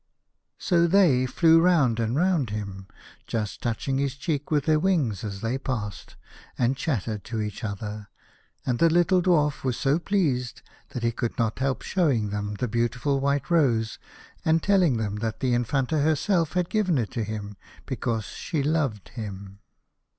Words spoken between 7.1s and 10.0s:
to each other, and the little Dwarf was so